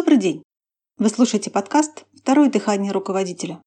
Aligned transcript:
Добрый 0.00 0.16
день! 0.16 0.42
Вы 0.96 1.10
слушаете 1.10 1.50
подкаст 1.50 2.06
«Второе 2.16 2.48
дыхание 2.48 2.90
руководителя». 2.90 3.60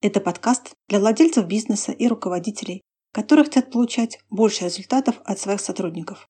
Это 0.00 0.20
подкаст 0.20 0.74
для 0.88 1.00
владельцев 1.00 1.44
бизнеса 1.48 1.90
и 1.90 2.06
руководителей, 2.06 2.82
которые 3.12 3.46
хотят 3.46 3.72
получать 3.72 4.20
больше 4.30 4.66
результатов 4.66 5.16
от 5.24 5.40
своих 5.40 5.60
сотрудников. 5.60 6.28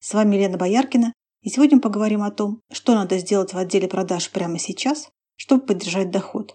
С 0.00 0.12
вами 0.12 0.36
Лена 0.36 0.58
Бояркина, 0.58 1.14
и 1.40 1.48
сегодня 1.48 1.80
поговорим 1.80 2.20
о 2.20 2.30
том, 2.30 2.60
что 2.70 2.94
надо 2.94 3.16
сделать 3.16 3.54
в 3.54 3.56
отделе 3.56 3.88
продаж 3.88 4.30
прямо 4.30 4.58
сейчас, 4.58 5.08
чтобы 5.36 5.64
поддержать 5.64 6.10
доход. 6.10 6.52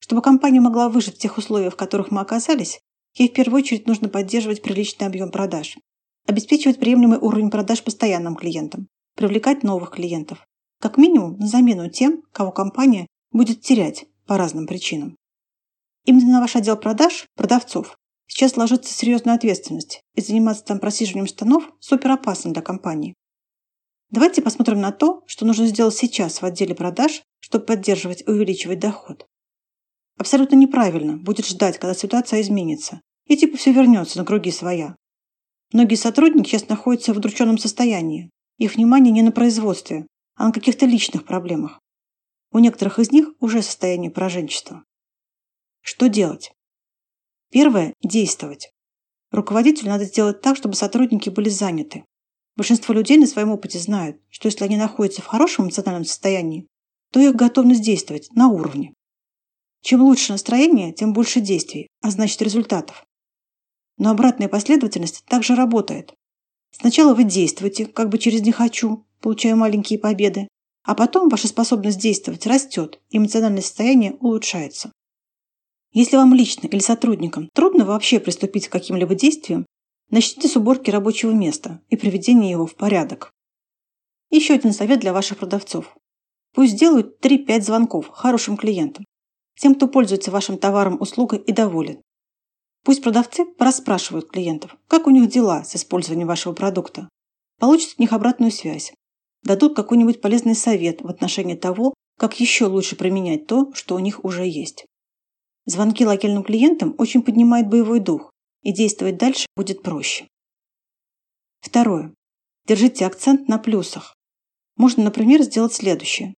Чтобы 0.00 0.20
компания 0.20 0.60
могла 0.60 0.88
выжить 0.88 1.14
в 1.14 1.20
тех 1.20 1.38
условиях, 1.38 1.74
в 1.74 1.76
которых 1.76 2.10
мы 2.10 2.22
оказались, 2.22 2.80
ей 3.14 3.28
в 3.28 3.34
первую 3.34 3.62
очередь 3.62 3.86
нужно 3.86 4.08
поддерживать 4.08 4.62
приличный 4.62 5.06
объем 5.06 5.30
продаж, 5.30 5.78
обеспечивать 6.26 6.80
приемлемый 6.80 7.18
уровень 7.18 7.52
продаж 7.52 7.84
постоянным 7.84 8.34
клиентам, 8.34 8.88
привлекать 9.14 9.62
новых 9.62 9.92
клиентов, 9.92 10.44
как 10.84 10.98
минимум 10.98 11.38
на 11.38 11.46
замену 11.46 11.88
тем, 11.88 12.22
кого 12.30 12.52
компания 12.52 13.06
будет 13.32 13.62
терять 13.62 14.04
по 14.26 14.36
разным 14.36 14.66
причинам. 14.66 15.16
Именно 16.04 16.32
на 16.32 16.40
ваш 16.42 16.56
отдел 16.56 16.76
продаж, 16.76 17.24
продавцов, 17.36 17.96
сейчас 18.26 18.58
ложится 18.58 18.92
серьезная 18.92 19.36
ответственность, 19.36 20.02
и 20.14 20.20
заниматься 20.20 20.62
там 20.62 20.80
просиживанием 20.80 21.26
штанов 21.26 21.72
супер 21.80 22.10
опасно 22.10 22.52
для 22.52 22.60
компании. 22.60 23.14
Давайте 24.10 24.42
посмотрим 24.42 24.82
на 24.82 24.92
то, 24.92 25.22
что 25.26 25.46
нужно 25.46 25.68
сделать 25.68 25.94
сейчас 25.94 26.42
в 26.42 26.44
отделе 26.44 26.74
продаж, 26.74 27.22
чтобы 27.40 27.64
поддерживать 27.64 28.20
и 28.20 28.30
увеличивать 28.30 28.78
доход. 28.78 29.24
Абсолютно 30.18 30.56
неправильно 30.56 31.16
будет 31.16 31.46
ждать, 31.46 31.78
когда 31.78 31.94
ситуация 31.94 32.42
изменится, 32.42 33.00
и 33.24 33.38
типа 33.38 33.56
все 33.56 33.72
вернется 33.72 34.18
на 34.18 34.26
круги 34.26 34.50
своя. 34.50 34.96
Многие 35.72 35.96
сотрудники 35.96 36.50
сейчас 36.50 36.68
находятся 36.68 37.14
в 37.14 37.16
удрученном 37.16 37.56
состоянии. 37.56 38.28
Их 38.58 38.74
внимание 38.74 39.12
не 39.12 39.22
на 39.22 39.32
производстве, 39.32 40.06
а 40.34 40.46
на 40.46 40.52
каких-то 40.52 40.86
личных 40.86 41.24
проблемах. 41.24 41.80
У 42.50 42.58
некоторых 42.58 42.98
из 42.98 43.10
них 43.10 43.28
уже 43.40 43.62
состояние 43.62 44.10
пораженчества. 44.10 44.84
Что 45.80 46.08
делать? 46.08 46.52
Первое– 47.50 47.94
действовать. 48.02 48.70
Руководителю 49.30 49.90
надо 49.90 50.04
сделать 50.04 50.40
так, 50.40 50.56
чтобы 50.56 50.74
сотрудники 50.74 51.28
были 51.28 51.48
заняты. 51.48 52.04
Большинство 52.56 52.94
людей 52.94 53.16
на 53.18 53.26
своем 53.26 53.50
опыте 53.50 53.78
знают, 53.78 54.20
что 54.30 54.46
если 54.46 54.64
они 54.64 54.76
находятся 54.76 55.22
в 55.22 55.26
хорошем 55.26 55.64
эмоциональном 55.64 56.04
состоянии, 56.04 56.68
то 57.12 57.20
их 57.20 57.34
готовность 57.34 57.82
действовать 57.82 58.28
на 58.32 58.48
уровне. 58.48 58.94
Чем 59.82 60.02
лучше 60.02 60.32
настроение, 60.32 60.92
тем 60.92 61.12
больше 61.12 61.40
действий, 61.40 61.88
а 62.00 62.10
значит 62.10 62.40
результатов. 62.42 63.04
Но 63.98 64.10
обратная 64.10 64.48
последовательность 64.48 65.24
также 65.26 65.54
работает. 65.54 66.14
Сначала 66.80 67.14
вы 67.14 67.24
действуете, 67.24 67.86
как 67.86 68.08
бы 68.08 68.18
через 68.18 68.42
«не 68.42 68.52
хочу», 68.52 69.06
получая 69.20 69.54
маленькие 69.54 69.98
победы, 69.98 70.48
а 70.82 70.94
потом 70.94 71.28
ваша 71.28 71.48
способность 71.48 71.98
действовать 71.98 72.46
растет, 72.46 73.00
эмоциональное 73.10 73.62
состояние 73.62 74.14
улучшается. 74.20 74.92
Если 75.92 76.16
вам 76.16 76.34
лично 76.34 76.66
или 76.66 76.80
сотрудникам 76.80 77.48
трудно 77.54 77.84
вообще 77.84 78.18
приступить 78.18 78.68
к 78.68 78.72
каким-либо 78.72 79.14
действиям, 79.14 79.64
начните 80.10 80.48
с 80.48 80.56
уборки 80.56 80.90
рабочего 80.90 81.30
места 81.30 81.80
и 81.88 81.96
приведения 81.96 82.50
его 82.50 82.66
в 82.66 82.74
порядок. 82.74 83.30
Еще 84.30 84.54
один 84.54 84.72
совет 84.72 84.98
для 85.00 85.12
ваших 85.12 85.38
продавцов. 85.38 85.96
Пусть 86.52 86.76
делают 86.76 87.24
3-5 87.24 87.62
звонков 87.62 88.08
хорошим 88.08 88.56
клиентам, 88.56 89.04
тем, 89.56 89.76
кто 89.76 89.86
пользуется 89.86 90.32
вашим 90.32 90.58
товаром, 90.58 91.00
услугой 91.00 91.38
и 91.38 91.52
доволен. 91.52 92.02
Пусть 92.84 93.02
продавцы 93.02 93.46
расспрашивают 93.58 94.30
клиентов, 94.30 94.76
как 94.88 95.06
у 95.06 95.10
них 95.10 95.28
дела 95.30 95.64
с 95.64 95.74
использованием 95.74 96.28
вашего 96.28 96.52
продукта, 96.52 97.08
получат 97.58 97.94
от 97.94 97.98
них 97.98 98.12
обратную 98.12 98.52
связь, 98.52 98.92
дадут 99.42 99.74
какой-нибудь 99.74 100.20
полезный 100.20 100.54
совет 100.54 101.00
в 101.00 101.08
отношении 101.08 101.54
того, 101.54 101.94
как 102.18 102.38
еще 102.40 102.66
лучше 102.66 102.94
применять 102.94 103.46
то, 103.46 103.72
что 103.72 103.94
у 103.94 103.98
них 103.98 104.22
уже 104.24 104.46
есть. 104.46 104.84
Звонки 105.64 106.04
локальным 106.04 106.44
клиентам 106.44 106.94
очень 106.98 107.22
поднимают 107.22 107.68
боевой 107.68 108.00
дух, 108.00 108.30
и 108.62 108.70
действовать 108.70 109.16
дальше 109.16 109.46
будет 109.56 109.82
проще. 109.82 110.28
Второе. 111.60 112.12
Держите 112.66 113.06
акцент 113.06 113.48
на 113.48 113.58
плюсах. 113.58 114.14
Можно, 114.76 115.04
например, 115.04 115.42
сделать 115.42 115.72
следующее. 115.72 116.34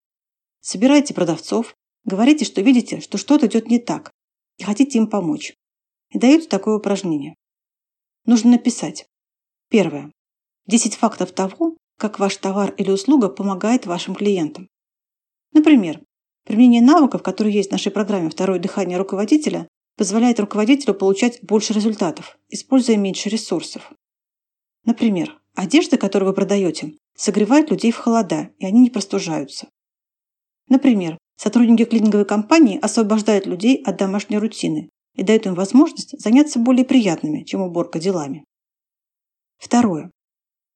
Собирайте 0.61 1.13
продавцов, 1.13 1.75
говорите, 2.05 2.45
что 2.45 2.61
видите, 2.61 3.01
что 3.01 3.19
что-то 3.19 3.47
идет 3.47 3.69
не 3.69 3.81
так, 3.81 4.13
и 4.59 4.63
хотите 4.63 4.99
им 4.99 5.09
помочь. 5.09 5.55
Дают 6.15 6.49
такое 6.49 6.77
упражнение. 6.77 7.35
Нужно 8.25 8.53
написать. 8.53 9.07
Первое. 9.69 10.13
10 10.67 10.95
фактов 10.95 11.33
того, 11.33 11.77
как 11.99 12.19
ваш 12.19 12.37
товар 12.37 12.73
или 12.77 12.91
услуга 12.91 13.29
помогает 13.29 13.87
вашим 13.87 14.15
клиентам. 14.15 14.69
Например, 15.53 16.01
применение 16.45 16.83
навыков, 16.83 17.23
которые 17.23 17.55
есть 17.55 17.71
в 17.71 17.73
нашей 17.73 17.91
программе 17.91 18.31
«Второе 18.31 18.61
дыхание 18.61 18.99
руководителя», 18.99 19.69
позволяет 19.97 20.39
руководителю 20.39 20.95
получать 20.95 21.41
больше 21.43 21.73
результатов, 21.73 22.39
используя 22.51 22.97
меньше 22.97 23.29
ресурсов. 23.29 23.91
Например, 24.85 25.41
одежда, 25.55 25.97
которую 25.99 26.29
вы 26.29 26.35
продаете, 26.35 26.97
согревает 27.17 27.71
людей 27.71 27.91
в 27.91 27.97
холода, 27.97 28.51
и 28.59 28.67
они 28.67 28.81
не 28.81 28.91
простужаются. 28.91 29.69
Например, 30.69 31.19
сотрудники 31.37 31.85
клининговой 31.85 32.27
компании 32.27 32.79
освобождают 32.79 33.47
людей 33.47 33.83
от 33.83 33.97
домашней 33.97 34.39
рутины 34.39 34.91
и 35.17 35.23
дают 35.23 35.47
им 35.47 35.55
возможность 35.55 36.19
заняться 36.21 36.59
более 36.59 36.85
приятными, 36.85 37.43
чем 37.43 37.63
уборка 37.63 37.99
делами. 37.99 38.45
Второе. 39.59 40.11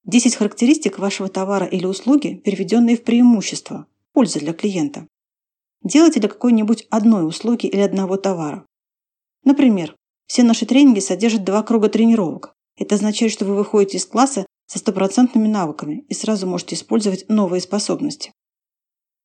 10 0.05 0.35
характеристик 0.35 0.99
вашего 0.99 1.29
товара 1.29 1.67
или 1.67 1.85
услуги, 1.85 2.35
переведенные 2.35 2.97
в 2.97 3.05
преимущество, 3.05 3.87
польза 4.13 4.39
для 4.41 4.55
клиента. 4.55 5.07
Делайте 5.83 6.21
для 6.21 6.29
какой-нибудь 6.29 6.87
одной 6.91 7.27
услуги 7.27 7.67
или 7.67 7.81
одного 7.81 8.17
товара. 8.17 8.67
Например, 9.45 9.95
все 10.27 10.43
наши 10.43 10.67
тренинги 10.67 11.01
содержат 11.01 11.45
два 11.45 11.63
круга 11.63 11.89
тренировок. 11.89 12.55
Это 12.77 12.95
означает, 12.95 13.33
что 13.33 13.45
вы 13.45 13.57
выходите 13.57 13.99
из 13.99 14.07
класса 14.07 14.47
со 14.67 14.79
стопроцентными 14.79 15.49
навыками 15.49 16.05
и 16.09 16.15
сразу 16.15 16.47
можете 16.47 16.77
использовать 16.77 17.29
новые 17.29 17.61
способности. 17.61 18.33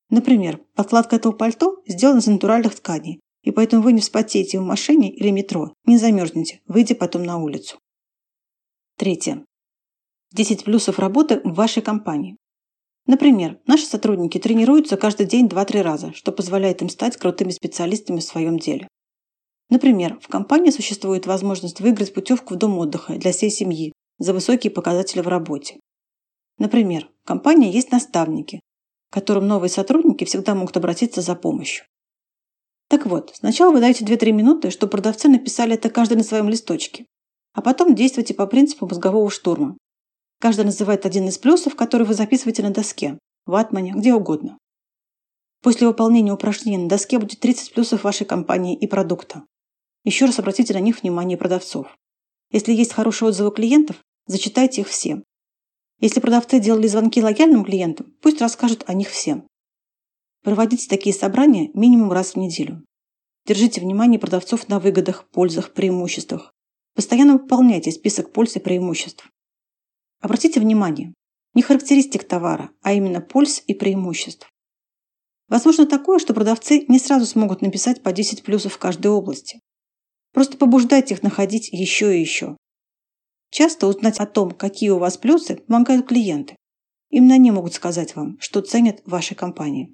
Например, 0.10 0.60
подкладка 0.76 1.16
этого 1.16 1.34
пальто 1.34 1.84
сделана 1.88 2.20
из 2.20 2.28
натуральных 2.28 2.76
тканей, 2.76 3.20
и 3.46 3.52
поэтому 3.52 3.84
вы 3.84 3.94
не 3.94 4.02
вспотеете 4.02 4.60
в 4.60 4.64
машине 4.64 5.10
или 5.10 5.30
метро, 5.30 5.74
не 5.86 5.98
замерзнете, 5.98 6.62
выйдя 6.68 6.96
потом 6.96 7.24
на 7.24 7.38
улицу. 7.38 7.78
Третье. 8.98 9.46
10 10.34 10.66
плюсов 10.66 11.00
работы 11.00 11.40
в 11.44 11.54
вашей 11.54 11.84
компании. 11.84 12.38
Например, 13.06 13.60
наши 13.68 13.86
сотрудники 13.86 14.40
тренируются 14.40 14.98
каждый 14.98 15.28
день 15.28 15.46
2-3 15.46 15.82
раза, 15.84 16.14
что 16.14 16.32
позволяет 16.32 16.82
им 16.82 16.90
стать 16.90 17.18
крутыми 17.18 17.52
специалистами 17.52 18.20
в 18.20 18.24
своем 18.24 18.58
деле. 18.58 18.88
Например, 19.70 20.20
в 20.20 20.28
компании 20.28 20.72
существует 20.72 21.28
возможность 21.28 21.82
выиграть 21.82 22.14
путевку 22.14 22.56
в 22.56 22.58
дом 22.58 22.78
отдыха 22.80 23.14
для 23.14 23.32
всей 23.32 23.52
семьи 23.52 23.94
за 24.18 24.34
высокие 24.34 24.72
показатели 24.72 25.22
в 25.22 25.28
работе. 25.28 25.80
Например, 26.58 27.10
в 27.24 27.28
компании 27.28 27.72
есть 27.72 27.92
наставники, 27.92 28.60
к 29.12 29.14
которым 29.14 29.48
новые 29.48 29.70
сотрудники 29.70 30.24
всегда 30.24 30.56
могут 30.56 30.78
обратиться 30.78 31.22
за 31.22 31.36
помощью. 31.36 31.86
Так 32.88 33.06
вот, 33.06 33.34
сначала 33.36 33.72
вы 33.72 33.80
даете 33.80 34.06
2-3 34.06 34.32
минуты, 34.32 34.70
чтобы 34.70 34.92
продавцы 34.92 35.28
написали 35.28 35.74
это 35.74 35.90
каждый 35.90 36.18
на 36.18 36.24
своем 36.24 36.50
листочке, 36.50 37.06
а 37.54 37.62
потом 37.62 37.96
действуйте 37.96 38.34
по 38.34 38.46
принципу 38.46 38.88
мозгового 38.88 39.30
штурма, 39.30 39.78
Каждый 40.40 40.66
называет 40.66 41.06
один 41.06 41.28
из 41.28 41.38
плюсов, 41.38 41.76
который 41.76 42.06
вы 42.06 42.14
записываете 42.14 42.62
на 42.62 42.72
доске, 42.72 43.18
в 43.46 43.52
ватмане, 43.52 43.94
где 43.96 44.14
угодно. 44.14 44.58
После 45.62 45.88
выполнения 45.88 46.34
упражнений 46.34 46.78
на 46.78 46.90
доске 46.90 47.18
будет 47.18 47.40
30 47.40 47.74
плюсов 47.74 48.04
вашей 48.04 48.26
компании 48.26 48.76
и 48.76 48.86
продукта. 48.86 49.44
Еще 50.04 50.26
раз 50.26 50.38
обратите 50.38 50.74
на 50.74 50.80
них 50.80 51.02
внимание 51.02 51.38
продавцов. 51.38 51.88
Если 52.52 52.74
есть 52.74 52.94
хорошие 52.94 53.30
отзывы 53.30 53.52
клиентов, 53.52 53.96
зачитайте 54.28 54.82
их 54.82 54.88
все. 54.88 55.24
Если 56.00 56.20
продавцы 56.20 56.60
делали 56.60 56.88
звонки 56.88 57.24
лояльным 57.24 57.66
клиентам, 57.66 58.14
пусть 58.22 58.42
расскажут 58.42 58.84
о 58.88 58.94
них 58.94 59.10
всем. 59.10 59.48
Проводите 60.46 60.88
такие 60.88 61.14
собрания 61.14 61.72
минимум 61.74 62.12
раз 62.12 62.34
в 62.34 62.36
неделю. 62.36 62.86
Держите 63.48 63.82
внимание 63.82 64.20
продавцов 64.20 64.70
на 64.70 64.80
выгодах, 64.80 65.28
пользах, 65.32 65.74
преимуществах. 65.74 66.54
Постоянно 66.94 67.40
выполняйте 67.40 67.92
список 67.92 68.32
польз 68.32 68.56
и 68.56 68.60
преимуществ. 68.60 69.28
Обратите 70.22 70.60
внимание, 70.60 71.16
не 71.56 71.64
характеристик 71.64 72.26
товара, 72.26 72.70
а 72.84 72.94
именно 72.94 73.22
польз 73.22 73.64
и 73.66 73.74
преимуществ. 73.74 74.48
Возможно 75.48 75.88
такое, 75.88 76.20
что 76.20 76.36
продавцы 76.36 76.86
не 76.90 77.00
сразу 77.00 77.26
смогут 77.26 77.64
написать 77.64 78.04
по 78.04 78.12
10 78.12 78.44
плюсов 78.44 78.74
в 78.74 78.78
каждой 78.78 79.08
области. 79.08 79.60
Просто 80.32 80.58
побуждайте 80.58 81.16
их 81.16 81.24
находить 81.24 81.70
еще 81.72 82.16
и 82.16 82.22
еще. 82.22 82.56
Часто 83.50 83.88
узнать 83.88 84.20
о 84.20 84.28
том, 84.28 84.52
какие 84.52 84.92
у 84.92 85.00
вас 85.00 85.18
плюсы, 85.18 85.56
помогают 85.56 86.08
клиенты. 86.08 86.56
Именно 87.10 87.34
они 87.34 87.50
могут 87.50 87.74
сказать 87.74 88.16
вам, 88.16 88.38
что 88.40 88.62
ценят 88.62 89.02
в 89.06 89.10
вашей 89.10 89.34
компании. 89.34 89.92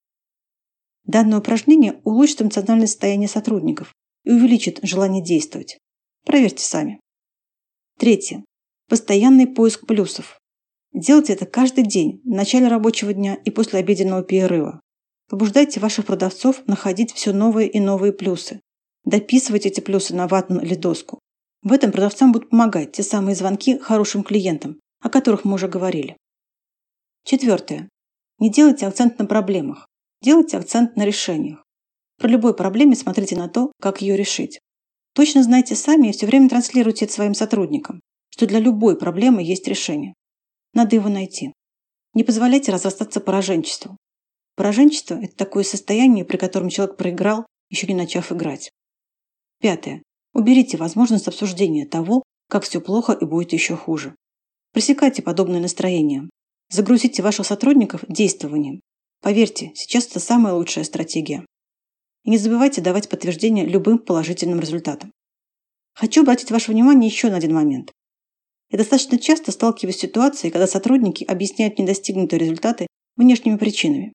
Данное 1.06 1.40
упражнение 1.40 2.00
улучшит 2.04 2.42
эмоциональное 2.42 2.88
состояние 2.88 3.28
сотрудников 3.28 3.94
и 4.24 4.32
увеличит 4.32 4.80
желание 4.84 5.24
действовать. 5.24 5.78
Проверьте 6.26 6.64
сами. 6.64 7.00
Третье. 7.98 8.44
Постоянный 8.88 9.48
поиск 9.48 9.86
плюсов. 9.86 10.40
Делайте 10.94 11.34
это 11.34 11.46
каждый 11.46 11.86
день, 11.86 12.22
в 12.26 12.30
начале 12.30 12.68
рабочего 12.68 13.14
дня 13.14 13.36
и 13.36 13.50
после 13.50 13.80
обеденного 13.80 14.24
перерыва. 14.24 14.82
Побуждайте 15.30 15.80
ваших 15.80 16.06
продавцов 16.06 16.68
находить 16.68 17.14
все 17.14 17.32
новые 17.32 17.70
и 17.70 17.80
новые 17.80 18.12
плюсы. 18.12 18.60
Дописывайте 19.06 19.70
эти 19.70 19.80
плюсы 19.80 20.14
на 20.14 20.28
ватман 20.28 20.60
или 20.60 20.76
доску. 20.76 21.20
В 21.64 21.72
этом 21.72 21.92
продавцам 21.92 22.32
будут 22.32 22.50
помогать 22.50 22.92
те 22.92 23.04
самые 23.04 23.36
звонки 23.36 23.78
хорошим 23.78 24.24
клиентам, 24.24 24.80
о 25.00 25.10
которых 25.10 25.46
мы 25.46 25.54
уже 25.54 25.68
говорили. 25.68 26.18
Четвертое. 27.24 27.88
Не 28.40 28.52
делайте 28.52 28.88
акцент 28.88 29.18
на 29.20 29.26
проблемах. 29.26 29.88
Делайте 30.22 30.58
акцент 30.58 30.96
на 30.96 31.06
решениях. 31.06 31.64
При 32.20 32.30
любой 32.30 32.56
проблеме 32.56 32.96
смотрите 32.96 33.36
на 33.36 33.50
то, 33.50 33.72
как 33.82 34.02
ее 34.02 34.16
решить. 34.16 34.60
Точно 35.14 35.42
знайте 35.44 35.76
сами 35.76 36.08
и 36.08 36.12
все 36.12 36.28
время 36.28 36.48
транслируйте 36.48 37.06
это 37.06 37.14
своим 37.14 37.34
сотрудникам, 37.34 38.02
что 38.30 38.46
для 38.46 38.60
любой 38.60 38.98
проблемы 38.98 39.42
есть 39.42 39.68
решение. 39.68 40.14
Надо 40.74 40.96
его 40.96 41.10
найти. 41.10 41.54
Не 42.14 42.24
позволяйте 42.24 42.72
разрастаться 42.72 43.20
пораженчеству. 43.20 43.98
Пораженчество– 44.56 45.16
это 45.22 45.36
такое 45.36 45.64
состояние, 45.64 46.24
при 46.24 46.38
котором 46.38 46.70
человек 46.70 46.98
проиграл, 46.98 47.48
еще 47.70 47.88
не 47.88 47.96
начав 47.96 48.32
играть. 48.32 48.72
Пятое. 49.60 50.04
Уберите 50.34 50.78
возможность 50.78 51.28
обсуждения 51.28 51.86
того, 51.86 52.24
как 52.48 52.64
все 52.64 52.80
плохо 52.80 53.14
и 53.14 53.26
будет 53.26 53.54
еще 53.54 53.76
хуже. 53.76 54.16
Пресекайте 54.72 55.22
подобное 55.22 55.60
настроение. 55.60 56.30
Загрузите 56.70 57.24
ваших 57.24 57.46
сотрудников 57.46 58.04
действованием. 58.08 58.82
Поверьте, 59.22 59.72
сейчас 59.76 60.08
это 60.08 60.20
самая 60.20 60.54
лучшая 60.54 60.84
стратегия. 60.84 61.46
И 62.24 62.30
не 62.32 62.38
забывайте 62.38 62.82
давать 62.82 63.08
подтверждение 63.08 63.66
любым 63.66 64.00
положительным 64.00 64.60
результатам. 64.60 65.12
Хочу 65.94 66.22
обратить 66.22 66.52
ваше 66.52 66.72
внимание 66.72 67.10
еще 67.10 67.30
на 67.30 67.38
один 67.38 67.54
момент. 67.54 67.92
Я 68.72 68.78
достаточно 68.78 69.20
часто 69.20 69.52
сталкиваюсь 69.52 69.98
с 69.98 70.00
ситуацией, 70.00 70.52
когда 70.52 70.66
сотрудники 70.66 71.24
объясняют 71.24 71.78
недостигнутые 71.78 72.40
результаты 72.40 72.88
внешними 73.16 73.58
причинами. 73.58 74.14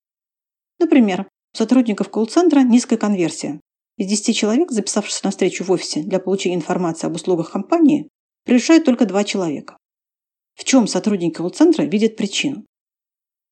Например, 0.79 1.29
у 1.55 1.57
сотрудников 1.57 2.11
колл-центра 2.11 2.61
низкая 2.61 2.99
конверсия. 2.99 3.61
Из 3.99 4.09
10 4.09 4.37
человек, 4.37 4.73
записавшихся 4.73 5.25
на 5.25 5.31
встречу 5.31 5.65
в 5.65 5.71
офисе 5.71 6.03
для 6.03 6.19
получения 6.19 6.57
информации 6.57 7.07
об 7.07 7.15
услугах 7.15 7.53
компании, 7.53 8.09
приезжают 8.45 8.85
только 8.85 9.07
два 9.07 9.25
человека. 9.25 9.77
В 10.55 10.65
чем 10.65 10.87
сотрудники 10.87 11.35
колл-центра 11.35 11.85
видят 11.85 12.17
причину? 12.17 12.65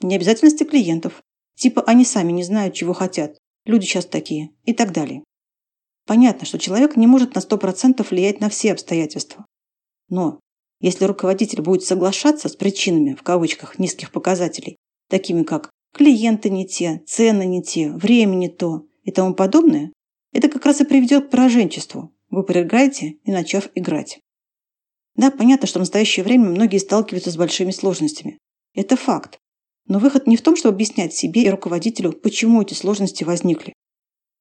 Необязательности 0.01 0.65
клиентов. 0.65 1.23
Типа 1.57 1.83
они 1.83 2.05
сами 2.05 2.33
не 2.33 2.43
знают, 2.43 2.75
чего 2.75 2.93
хотят. 2.93 3.39
Люди 3.65 3.85
сейчас 3.85 4.07
такие. 4.07 4.51
И 4.65 4.75
так 4.75 4.93
далее. 4.93 5.23
Понятно, 6.07 6.47
что 6.47 6.59
человек 6.59 6.97
не 6.97 7.07
может 7.07 7.35
на 7.35 7.41
100% 7.41 8.07
влиять 8.09 8.41
на 8.41 8.49
все 8.49 8.73
обстоятельства. 8.73 9.47
Но 10.09 10.41
если 10.81 11.07
руководитель 11.07 11.63
будет 11.63 11.83
соглашаться 11.83 12.49
с 12.49 12.57
причинами, 12.57 13.15
в 13.15 13.23
кавычках, 13.23 13.79
низких 13.79 14.11
показателей, 14.11 14.77
такими 15.09 15.43
как 15.43 15.71
клиенты 15.95 16.51
не 16.51 16.67
те, 16.67 17.03
цены 17.07 17.47
не 17.47 17.63
те, 17.63 17.91
время 17.91 18.35
не 18.35 18.49
то 18.49 18.87
и 19.05 19.11
тому 19.11 19.35
подобное, 19.35 19.93
это 20.33 20.49
как 20.49 20.67
раз 20.67 20.81
и 20.81 20.85
приведет 20.85 21.29
к 21.29 21.31
пораженчеству. 21.31 22.13
Вы 22.29 22.43
проиграете 22.43 23.19
и 23.25 23.31
начав 23.31 23.69
играть. 23.75 24.21
Да, 25.15 25.31
понятно, 25.31 25.67
что 25.67 25.79
в 25.79 25.83
настоящее 25.83 26.25
время 26.25 26.51
многие 26.51 26.79
сталкиваются 26.79 27.31
с 27.31 27.37
большими 27.37 27.71
сложностями. 27.71 28.39
Это 28.75 28.97
факт. 28.97 29.39
Но 29.87 29.99
выход 29.99 30.27
не 30.27 30.37
в 30.37 30.43
том, 30.43 30.57
чтобы 30.57 30.75
объяснять 30.75 31.15
себе 31.15 31.43
и 31.43 31.51
руководителю, 31.51 32.13
почему 32.13 32.63
эти 32.63 32.75
сложности 32.75 33.25
возникли. 33.25 33.75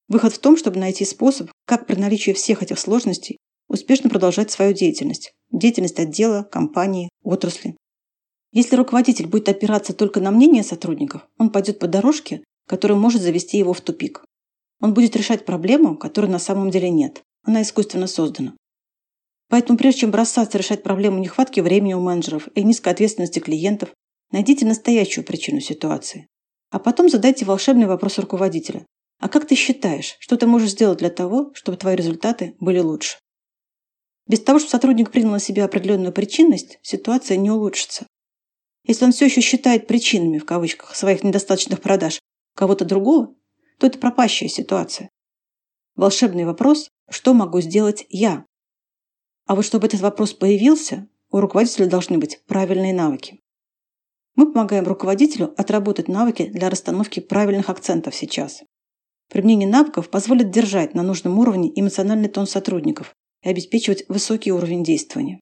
Выход 0.07 0.33
в 0.33 0.39
том, 0.39 0.57
чтобы 0.57 0.79
найти 0.79 1.05
способ, 1.05 1.49
как 1.65 1.87
при 1.87 1.95
наличии 1.95 2.31
всех 2.31 2.63
этих 2.63 2.79
сложностей 2.79 3.37
успешно 3.67 4.09
продолжать 4.09 4.51
свою 4.51 4.73
деятельность. 4.73 5.33
Деятельность 5.51 5.99
отдела, 5.99 6.43
компании, 6.43 7.09
отрасли. 7.23 7.75
Если 8.51 8.75
руководитель 8.75 9.27
будет 9.27 9.49
опираться 9.49 9.93
только 9.93 10.21
на 10.21 10.31
мнение 10.31 10.63
сотрудников, 10.63 11.27
он 11.39 11.49
пойдет 11.49 11.79
по 11.79 11.87
дорожке, 11.87 12.43
которая 12.67 12.97
может 12.97 13.21
завести 13.21 13.57
его 13.57 13.73
в 13.73 13.81
тупик. 13.81 14.23
Он 14.79 14.93
будет 14.93 15.15
решать 15.15 15.45
проблему, 15.45 15.97
которой 15.97 16.27
на 16.27 16.39
самом 16.39 16.69
деле 16.69 16.89
нет. 16.89 17.23
Она 17.43 17.61
искусственно 17.61 18.07
создана. 18.07 18.53
Поэтому 19.49 19.77
прежде 19.77 20.01
чем 20.01 20.11
бросаться 20.11 20.57
решать 20.57 20.83
проблему 20.83 21.19
нехватки 21.19 21.59
времени 21.59 21.93
у 21.93 22.01
менеджеров 22.01 22.47
и 22.55 22.63
низкой 22.63 22.89
ответственности 22.89 23.39
клиентов, 23.39 23.89
найдите 24.33 24.65
настоящую 24.65 25.23
причину 25.23 25.61
ситуации. 25.61 26.27
А 26.71 26.79
потом 26.79 27.07
задайте 27.07 27.45
волшебный 27.45 27.85
вопрос 27.85 28.17
руководителя. 28.17 28.85
А 29.19 29.29
как 29.29 29.47
ты 29.47 29.55
считаешь, 29.55 30.17
что 30.19 30.35
ты 30.35 30.47
можешь 30.47 30.71
сделать 30.71 30.99
для 30.99 31.11
того, 31.11 31.51
чтобы 31.53 31.77
твои 31.77 31.95
результаты 31.95 32.55
были 32.59 32.79
лучше? 32.79 33.19
Без 34.27 34.41
того, 34.41 34.57
чтобы 34.57 34.71
сотрудник 34.71 35.11
принял 35.11 35.29
на 35.29 35.39
себя 35.39 35.65
определенную 35.65 36.11
причинность, 36.11 36.79
ситуация 36.81 37.37
не 37.37 37.51
улучшится. 37.51 38.07
Если 38.85 39.05
он 39.05 39.11
все 39.11 39.25
еще 39.25 39.39
считает 39.41 39.85
причинами, 39.85 40.39
в 40.39 40.45
кавычках, 40.45 40.95
своих 40.95 41.23
недостаточных 41.23 41.79
продаж 41.79 42.19
кого-то 42.55 42.85
другого, 42.85 43.35
то 43.77 43.85
это 43.85 43.99
пропащая 43.99 44.49
ситуация. 44.49 45.09
Волшебный 45.95 46.45
вопрос 46.45 46.89
«что 47.07 47.35
могу 47.35 47.61
сделать 47.61 48.05
я?» 48.09 48.45
А 49.45 49.55
вот 49.55 49.63
чтобы 49.63 49.87
этот 49.87 50.01
вопрос 50.01 50.33
появился, 50.33 51.07
у 51.29 51.39
руководителя 51.39 51.85
должны 51.85 52.17
быть 52.17 52.43
правильные 52.45 52.93
навыки. 52.93 53.42
Мы 54.35 54.51
помогаем 54.51 54.85
руководителю 54.85 55.53
отработать 55.57 56.07
навыки 56.07 56.45
для 56.47 56.69
расстановки 56.69 57.19
правильных 57.19 57.69
акцентов 57.69 58.15
сейчас. 58.15 58.63
Применение 59.29 59.67
навыков 59.67 60.09
позволит 60.09 60.49
держать 60.49 60.95
на 60.95 61.03
нужном 61.03 61.37
уровне 61.39 61.71
эмоциональный 61.75 62.29
тон 62.29 62.47
сотрудников 62.47 63.15
и 63.43 63.49
обеспечивать 63.49 64.05
высокий 64.09 64.51
уровень 64.51 64.83
действования. 64.83 65.39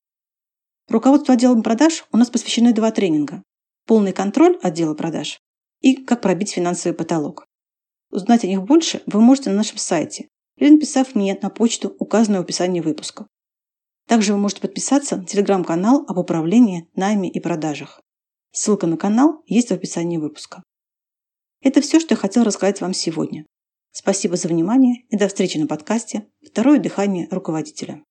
Руководству 0.90 1.34
отделом 1.34 1.64
продаж 1.64 2.06
у 2.12 2.18
нас 2.18 2.30
посвящены 2.30 2.74
два 2.74 2.92
тренинга. 2.92 3.44
Полный 3.86 4.12
контроль 4.12 4.60
отдела 4.62 4.94
продаж 4.94 5.40
и 5.80 5.96
как 5.96 6.22
пробить 6.22 6.52
финансовый 6.52 6.94
потолок. 6.94 7.46
Узнать 8.12 8.44
о 8.44 8.48
них 8.48 8.64
больше 8.64 9.02
вы 9.06 9.22
можете 9.22 9.50
на 9.50 9.58
нашем 9.58 9.78
сайте 9.78 10.28
или 10.58 10.70
написав 10.70 11.16
мне 11.16 11.38
на 11.42 11.50
почту, 11.50 11.96
указанную 11.98 12.42
в 12.42 12.46
описании 12.46 12.82
выпуска. 12.82 13.28
Также 14.08 14.34
вы 14.34 14.40
можете 14.40 14.62
подписаться 14.62 15.16
на 15.16 15.26
телеграм-канал 15.26 16.06
об 16.08 16.18
управлении, 16.18 16.90
найме 16.96 17.30
и 17.30 17.40
продажах. 17.40 18.02
Ссылка 18.52 18.88
на 18.88 18.98
канал 18.98 19.44
есть 19.46 19.70
в 19.70 19.74
описании 19.74 20.18
выпуска. 20.18 20.64
Это 21.62 21.82
все, 21.82 22.00
что 22.00 22.14
я 22.14 22.18
хотел 22.18 22.44
рассказать 22.44 22.82
вам 22.82 22.94
сегодня. 22.94 23.46
Спасибо 23.92 24.36
за 24.36 24.48
внимание 24.48 25.06
и 25.10 25.18
до 25.18 25.28
встречи 25.28 25.58
на 25.58 25.68
подкасте 25.68 26.28
«Второе 26.46 26.80
дыхание 26.80 27.28
руководителя». 27.30 28.04